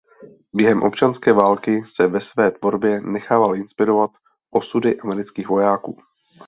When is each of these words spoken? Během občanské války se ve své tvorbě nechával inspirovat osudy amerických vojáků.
Během 0.53 0.83
občanské 0.83 1.33
války 1.33 1.83
se 1.95 2.07
ve 2.07 2.19
své 2.33 2.51
tvorbě 2.51 3.01
nechával 3.01 3.55
inspirovat 3.55 4.11
osudy 4.51 4.99
amerických 4.99 5.49
vojáků. 5.49 5.97